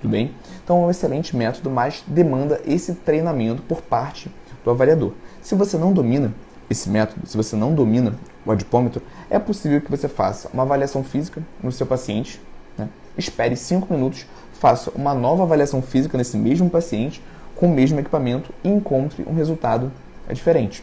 [0.07, 0.33] tudo bem?
[0.62, 4.31] Então é um excelente método, mas demanda esse treinamento por parte
[4.64, 5.12] do avaliador.
[5.42, 6.33] Se você não domina
[6.71, 11.03] esse método, se você não domina o adipômetro, é possível que você faça uma avaliação
[11.03, 12.41] física no seu paciente,
[12.77, 12.89] né?
[13.17, 17.23] espere 5 minutos, faça uma nova avaliação física nesse mesmo paciente
[17.55, 19.91] com o mesmo equipamento e encontre um resultado
[20.31, 20.83] diferente.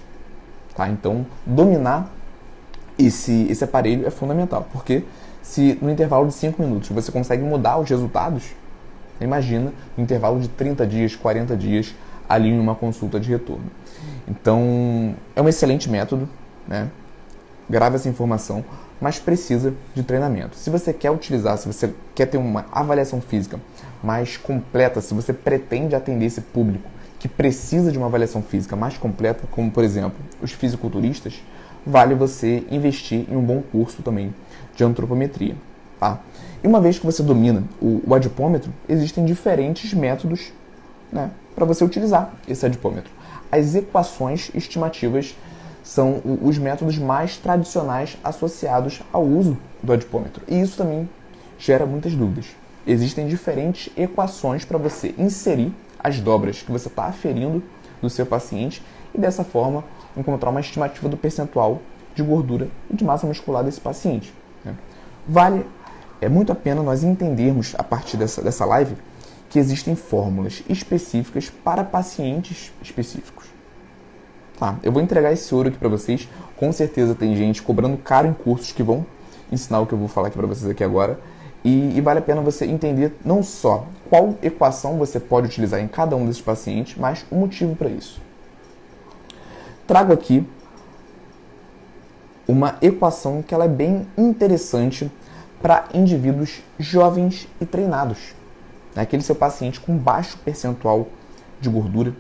[0.76, 0.90] Tá?
[0.90, 2.12] Então, dominar
[2.98, 5.04] esse, esse aparelho é fundamental, porque
[5.42, 8.54] se no intervalo de 5 minutos você consegue mudar os resultados,
[9.24, 11.96] Imagina no intervalo de 30 dias, 40 dias,
[12.28, 13.66] ali em uma consulta de retorno.
[14.28, 16.28] Então, é um excelente método,
[16.68, 16.90] né?
[17.70, 18.64] Grave essa informação.
[19.02, 20.56] mas precisa de treinamento.
[20.56, 23.60] Se você quer utilizar, se você quer ter uma avaliação física
[24.02, 28.98] mais completa, se você pretende atender esse público que precisa de uma avaliação física mais
[28.98, 31.42] completa, como por exemplo os fisiculturistas,
[31.86, 34.34] vale você investir em um bom curso também
[34.76, 35.56] de antropometria.
[36.00, 36.20] Tá?
[36.64, 40.52] E uma vez que você domina o, o adipômetro, existem diferentes métodos
[41.12, 43.12] né, para você utilizar esse adipômetro.
[43.54, 45.38] As equações estimativas
[45.84, 50.42] são os métodos mais tradicionais associados ao uso do adipômetro.
[50.48, 51.08] E isso também
[51.60, 52.48] gera muitas dúvidas.
[52.88, 57.62] Existem diferentes equações para você inserir as dobras que você está aferindo
[58.02, 58.82] do seu paciente
[59.14, 59.84] e dessa forma
[60.18, 61.80] encontrar uma estimativa do percentual
[62.16, 64.34] de gordura e de massa muscular desse paciente.
[64.66, 64.74] Né?
[65.28, 65.64] Vale
[66.20, 68.96] é muito a pena nós entendermos a partir dessa, dessa live
[69.54, 73.46] que existem fórmulas específicas para pacientes específicos.
[74.58, 76.28] Tá, eu vou entregar esse ouro aqui para vocês.
[76.58, 79.06] Com certeza tem gente cobrando caro em cursos que vão
[79.52, 81.20] ensinar o que eu vou falar aqui para vocês aqui agora.
[81.64, 85.88] E, e, vale a pena você entender não só qual equação você pode utilizar em
[85.88, 88.20] cada um desses pacientes, mas o motivo para isso.
[89.86, 90.44] Trago aqui
[92.48, 95.12] uma equação que ela é bem interessante
[95.62, 98.34] para indivíduos jovens e treinados.
[98.96, 101.08] Aquele seu paciente com baixo percentual
[101.60, 102.14] de gordura,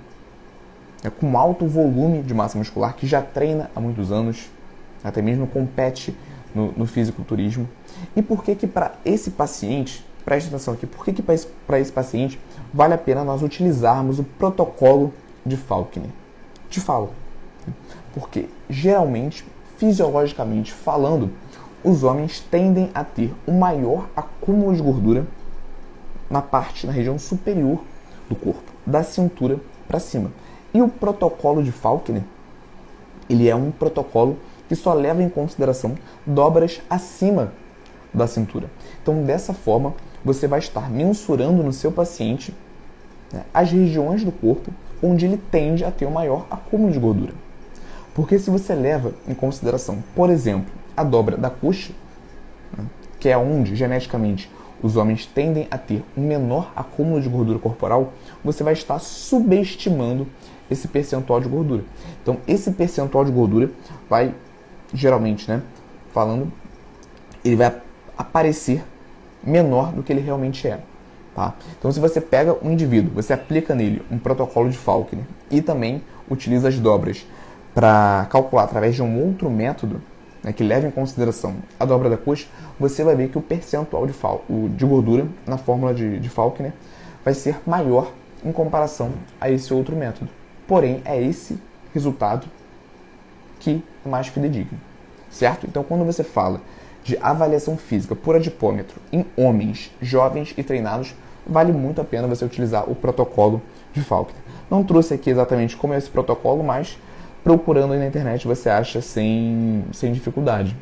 [1.03, 4.49] né, com alto volume de massa muscular, que já treina há muitos anos,
[5.03, 6.15] até mesmo compete
[6.55, 7.67] no, no fisiculturismo.
[8.15, 11.91] E por que que para esse paciente, preste atenção aqui, por que que para esse,
[11.91, 12.39] paciente
[12.73, 15.13] vale a pena nós utilizarmos o protocolo
[15.45, 16.09] de Falkner?
[16.69, 17.11] Te falo.
[18.13, 19.45] Porque geralmente,
[19.77, 21.31] fisiologicamente falando,
[21.83, 25.27] os homens tendem a ter um maior acúmulo de gordura
[26.33, 27.79] na parte, na região superior
[28.27, 30.31] do corpo, da cintura para cima.
[30.73, 32.23] E o protocolo de Falkner,
[33.29, 37.53] ele é um protocolo que só leva em consideração dobras acima
[38.11, 38.67] da cintura.
[38.99, 39.93] Então, dessa forma,
[40.25, 42.51] você vai estar mensurando no seu paciente
[43.31, 44.71] né, as regiões do corpo
[45.03, 47.33] onde ele tende a ter o maior acúmulo de gordura.
[48.15, 51.93] Porque se você leva em consideração, por exemplo, a dobra da coxa,
[52.75, 52.85] né,
[53.19, 54.49] que é onde geneticamente
[54.83, 58.11] os homens tendem a ter um menor acúmulo de gordura corporal,
[58.43, 60.27] você vai estar subestimando
[60.69, 61.83] esse percentual de gordura.
[62.21, 63.71] Então, esse percentual de gordura
[64.09, 64.35] vai,
[64.93, 65.61] geralmente, né,
[66.13, 66.51] falando,
[67.43, 67.73] ele vai
[68.17, 68.83] aparecer
[69.41, 70.81] menor do que ele realmente é.
[71.33, 71.55] Tá?
[71.79, 76.03] Então, se você pega um indivíduo, você aplica nele um protocolo de Falkner e também
[76.29, 77.25] utiliza as dobras
[77.73, 79.99] para calcular através de um outro método
[80.43, 82.47] né, que leva em consideração a dobra da coxa,
[82.79, 84.13] você vai ver que o percentual de,
[84.75, 86.73] de gordura na fórmula de, de Falkner
[87.23, 88.11] vai ser maior
[88.43, 90.29] em comparação a esse outro método.
[90.67, 91.57] Porém, é esse
[91.93, 92.47] resultado
[93.59, 94.79] que é mais fidedigno,
[95.29, 95.65] certo?
[95.65, 96.59] Então, quando você fala
[97.03, 102.43] de avaliação física por adipômetro em homens jovens e treinados, vale muito a pena você
[102.43, 103.61] utilizar o protocolo
[103.93, 104.41] de Falkner.
[104.69, 106.97] Não trouxe aqui exatamente como é esse protocolo, mas
[107.43, 110.75] procurando aí na internet você acha sem, sem dificuldade.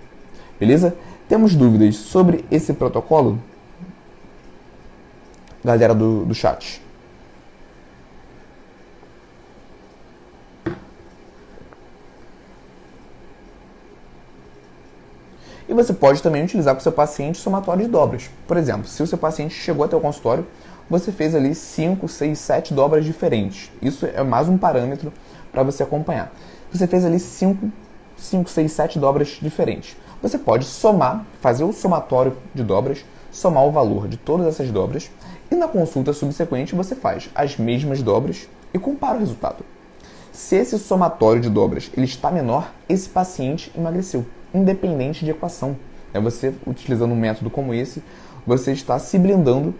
[0.60, 0.96] Beleza?
[1.28, 3.40] Temos dúvidas sobre esse protocolo?
[5.64, 6.82] Galera do, do chat.
[15.68, 18.30] E você pode também utilizar com seu paciente somatório de dobras.
[18.46, 20.46] Por exemplo, se o seu paciente chegou até o consultório,
[20.90, 23.72] você fez ali 5, 6, 7 dobras diferentes.
[23.82, 25.14] Isso é mais um parâmetro
[25.52, 26.32] para você acompanhar.
[26.72, 27.72] Você fez ali 5,
[28.18, 29.98] 5, 6, 7 dobras diferentes.
[30.22, 35.10] Você pode somar, fazer o somatório de dobras, somar o valor de todas essas dobras
[35.50, 39.66] e na consulta subsequente você faz as mesmas dobras e compara o resultado.
[40.32, 45.76] Se esse somatório de dobras ele está menor, esse paciente emagreceu independente de equação.
[46.14, 48.04] É você utilizando um método como esse,
[48.46, 49.74] você está se blindando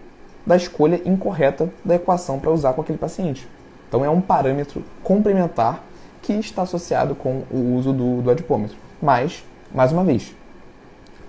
[0.46, 3.46] da escolha incorreta da equação para usar com aquele paciente.
[3.92, 5.84] Então é um parâmetro complementar
[6.22, 8.74] que está associado com o uso do, do adipômetro.
[9.02, 10.34] Mas, mais uma vez,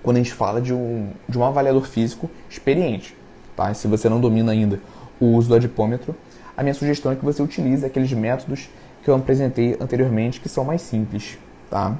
[0.02, 3.14] quando a gente fala de um, de um avaliador físico experiente,
[3.54, 3.74] tá?
[3.74, 4.80] se você não domina ainda
[5.20, 6.16] o uso do adipômetro,
[6.56, 8.70] a minha sugestão é que você utilize aqueles métodos
[9.02, 11.36] que eu apresentei anteriormente, que são mais simples.
[11.68, 11.94] Tá?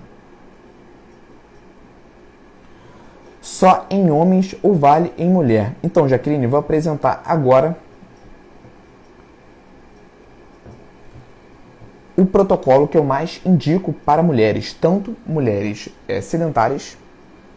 [3.45, 5.75] só em homens ou vale em mulher?
[5.83, 7.77] Então, Jaqueline, vou apresentar agora
[12.17, 16.97] o protocolo que eu mais indico para mulheres, tanto mulheres é, sedentárias,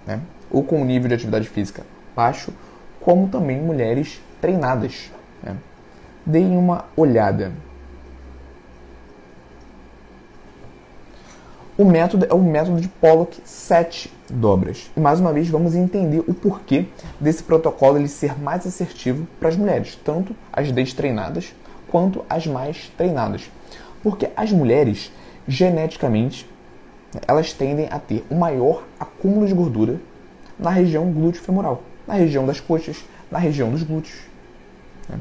[0.05, 1.83] né, ou com nível de atividade física
[2.15, 2.51] baixo,
[2.99, 5.11] como também mulheres treinadas.
[5.43, 5.55] Né.
[6.25, 7.51] Deem uma olhada.
[11.77, 14.89] O método é o método de Pollock 7 dobras.
[14.97, 16.87] E mais uma vez vamos entender o porquê
[17.21, 21.53] desse protocolo ele ser mais assertivo para as mulheres, tanto as destreinadas
[21.87, 23.51] quanto as mais treinadas.
[24.07, 25.11] Porque as mulheres,
[25.45, 26.49] geneticamente,
[27.27, 29.99] elas tendem a ter um maior acúmulo de gordura
[30.57, 34.21] na região glúteo femoral, na região das coxas, na região dos glúteos.
[35.09, 35.19] Né?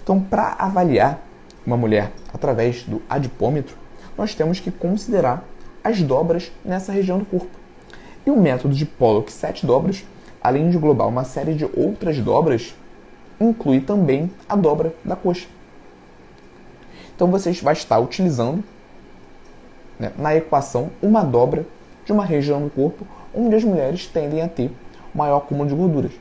[0.00, 1.20] Então, para avaliar
[1.66, 3.74] uma mulher através do adipômetro,
[4.16, 5.42] nós temos que considerar
[5.82, 7.58] as dobras nessa região do corpo.
[8.24, 10.04] E o método de Pollock 7 dobras,
[10.40, 12.76] além de englobar uma série de outras dobras,
[13.40, 15.48] inclui também a dobra da coxa.
[17.20, 18.64] Então você vai estar utilizando
[19.98, 21.66] né, na equação uma dobra
[22.06, 24.72] de uma região do corpo onde as mulheres tendem a ter
[25.14, 26.12] maior acúmulo de gorduras.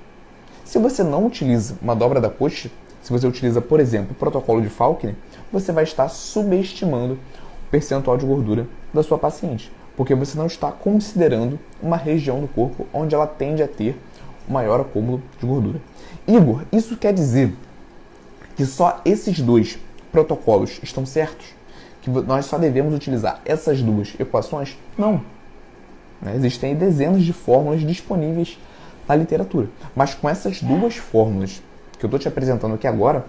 [0.66, 2.70] Se você não utiliza uma dobra da coxa,
[3.02, 5.16] se você utiliza, por exemplo, o protocolo de Falkner,
[5.54, 10.70] você vai estar subestimando o percentual de gordura da sua paciente, porque você não está
[10.70, 13.98] considerando uma região do corpo onde ela tende a ter
[14.50, 15.80] maior acúmulo de gordura.
[16.28, 17.56] Igor, isso quer dizer
[18.58, 19.80] que só esses dois
[20.12, 21.48] protocolos estão certos?
[22.02, 24.78] Que nós só devemos utilizar essas duas equações?
[24.98, 25.22] Não.
[26.22, 26.36] Né?
[26.36, 28.58] Existem dezenas de fórmulas disponíveis
[29.08, 29.68] na literatura.
[29.96, 31.62] Mas com essas duas fórmulas
[31.98, 33.26] que eu estou te apresentando aqui agora,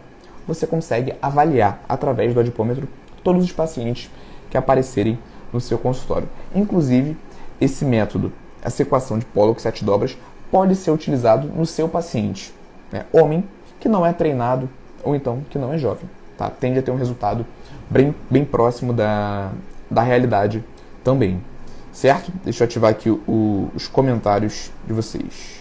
[0.46, 2.88] você consegue avaliar através do adipômetro
[3.22, 4.10] todos os pacientes
[4.48, 5.18] que aparecerem
[5.52, 6.28] no seu consultório.
[6.54, 7.16] Inclusive,
[7.60, 10.16] esse método, essa equação de Pollock sete dobras,
[10.50, 12.52] pode ser utilizado no seu paciente,
[12.90, 13.04] né?
[13.12, 13.44] homem
[13.78, 14.68] que não é treinado
[15.02, 16.08] ou então que não é jovem
[16.40, 16.48] tá?
[16.48, 17.44] tende a ter um resultado
[17.90, 19.53] bem, bem próximo da,
[19.90, 20.64] da realidade
[21.05, 21.42] também.
[21.92, 22.33] Certo?
[22.42, 25.59] Deixa eu ativar aqui o, os comentários de vocês.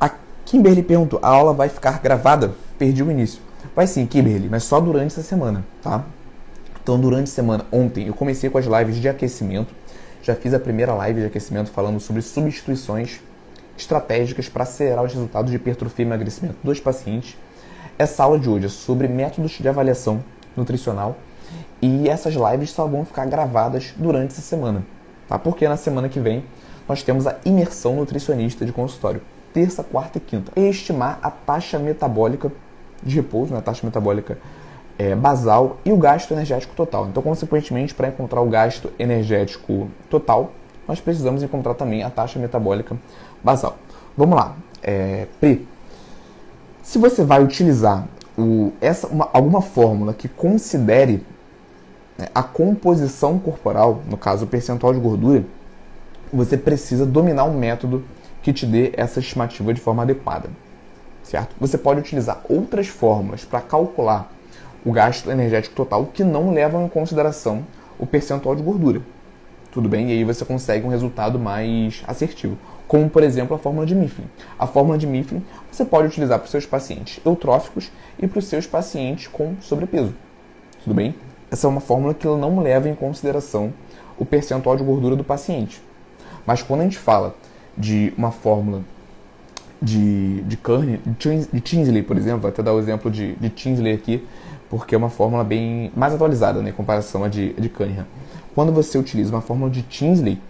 [0.00, 0.10] A
[0.44, 2.54] Kimberly perguntou: a aula vai ficar gravada?
[2.76, 3.40] Perdi o início.
[3.76, 6.04] Vai sim, Kimberly, mas só durante essa semana, tá?
[6.82, 9.72] Então, durante a semana, ontem, eu comecei com as lives de aquecimento.
[10.22, 13.20] Já fiz a primeira live de aquecimento falando sobre substituições
[13.78, 17.36] estratégicas para acelerar os resultados de hipertrofia e emagrecimento dos pacientes.
[17.98, 20.22] Essa aula de hoje é sobre métodos de avaliação
[20.56, 21.16] nutricional
[21.80, 24.84] e essas lives só vão ficar gravadas durante essa semana,
[25.28, 25.38] tá?
[25.38, 26.44] Porque na semana que vem
[26.88, 29.20] nós temos a imersão nutricionista de consultório,
[29.52, 30.50] terça, quarta e quinta.
[30.56, 32.50] E estimar a taxa metabólica
[33.02, 33.58] de repouso, né?
[33.58, 34.38] a taxa metabólica
[34.98, 37.06] é, basal e o gasto energético total.
[37.06, 40.52] Então, consequentemente, para encontrar o gasto energético total,
[40.88, 42.96] nós precisamos encontrar também a taxa metabólica
[43.42, 43.78] basal.
[44.16, 44.56] Vamos lá.
[44.82, 45.66] É, Pri,
[46.82, 51.22] se você vai utilizar o, essa, uma, alguma fórmula que considere
[52.16, 55.44] né, a composição corporal, no caso o percentual de gordura,
[56.32, 58.04] você precisa dominar um método
[58.42, 60.48] que te dê essa estimativa de forma adequada.
[61.22, 61.54] Certo?
[61.60, 64.32] Você pode utilizar outras fórmulas para calcular
[64.84, 67.64] o gasto energético total que não levam em consideração
[67.98, 69.02] o percentual de gordura.
[69.70, 70.08] Tudo bem?
[70.08, 72.56] E aí você consegue um resultado mais assertivo
[72.88, 74.24] como por exemplo a fórmula de Mifflin.
[74.58, 78.46] A fórmula de Mifflin você pode utilizar para os seus pacientes eutróficos e para os
[78.46, 80.14] seus pacientes com sobrepeso.
[80.82, 81.14] Tudo bem?
[81.50, 83.72] Essa é uma fórmula que não leva em consideração
[84.18, 85.80] o percentual de gordura do paciente.
[86.46, 87.34] Mas quando a gente fala
[87.76, 88.82] de uma fórmula
[89.80, 91.00] de, de Kearney,
[91.52, 94.26] de Tinsley, por exemplo, vou até dar o exemplo de, de Tinsley aqui,
[94.68, 98.06] porque é uma fórmula bem mais atualizada né, em comparação à de, de Cunningham.
[98.54, 100.40] Quando você utiliza uma fórmula de Tinsley,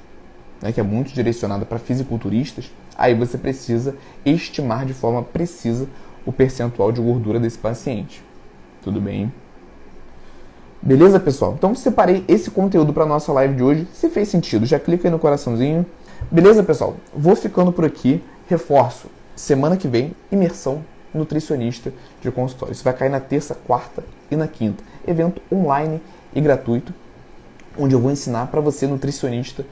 [0.60, 3.94] né, que é muito direcionada para fisiculturistas, aí você precisa
[4.24, 5.88] estimar de forma precisa
[6.26, 8.22] o percentual de gordura desse paciente.
[8.82, 9.32] Tudo bem?
[10.80, 11.54] Beleza, pessoal?
[11.56, 13.88] Então separei esse conteúdo para nossa live de hoje.
[13.92, 15.84] Se fez sentido, já clica aí no coraçãozinho.
[16.30, 16.96] Beleza, pessoal?
[17.14, 18.22] Vou ficando por aqui.
[18.48, 19.08] Reforço.
[19.34, 22.72] Semana que vem, imersão nutricionista de consultório.
[22.72, 24.82] Isso vai cair na terça, quarta e na quinta.
[25.06, 26.00] Evento online
[26.34, 26.92] e gratuito,
[27.78, 29.64] onde eu vou ensinar para você, nutricionista,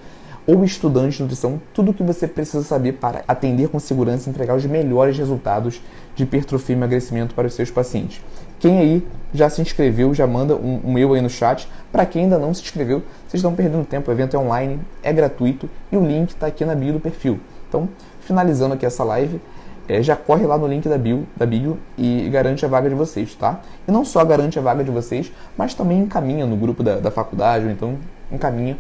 [0.47, 4.31] ou estudante de nutrição tudo o que você precisa saber para atender com segurança e
[4.31, 5.81] entregar os melhores resultados
[6.15, 8.21] de hipertrofia e emagrecimento para os seus pacientes.
[8.59, 11.69] Quem aí já se inscreveu, já manda um, um eu aí no chat.
[11.93, 14.11] Para quem ainda não se inscreveu, vocês estão perdendo tempo.
[14.11, 17.39] O evento é online, é gratuito e o link está aqui na bio do perfil.
[17.69, 17.89] Então,
[18.21, 19.41] finalizando aqui essa live,
[19.89, 22.95] é, já corre lá no link da bio, da bio e garante a vaga de
[22.95, 23.61] vocês, tá?
[23.87, 27.11] E não só garante a vaga de vocês, mas também encaminha no grupo da, da
[27.11, 27.97] faculdade, ou então
[28.33, 28.77] encaminha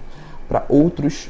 [0.48, 1.28] para outros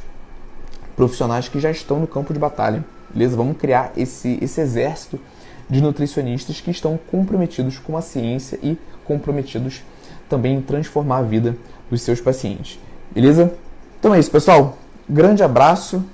[0.96, 2.84] profissionais que já estão no campo de batalha.
[3.12, 3.36] Beleza?
[3.36, 5.20] Vamos criar esse, esse exército
[5.68, 9.82] de nutricionistas que estão comprometidos com a ciência e comprometidos
[10.28, 11.56] também em transformar a vida
[11.90, 12.80] dos seus pacientes.
[13.14, 13.54] Beleza?
[14.00, 14.76] Então é isso, pessoal.
[15.08, 16.02] Grande abraço